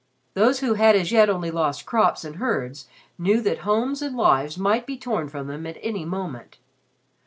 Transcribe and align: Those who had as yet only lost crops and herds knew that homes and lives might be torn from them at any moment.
Those 0.33 0.61
who 0.61 0.73
had 0.73 0.95
as 0.95 1.11
yet 1.11 1.29
only 1.29 1.51
lost 1.51 1.85
crops 1.85 2.25
and 2.25 2.37
herds 2.37 2.87
knew 3.19 3.39
that 3.41 3.59
homes 3.59 4.01
and 4.01 4.17
lives 4.17 4.57
might 4.57 4.87
be 4.87 4.97
torn 4.97 5.29
from 5.29 5.45
them 5.45 5.67
at 5.67 5.77
any 5.83 6.05
moment. 6.05 6.57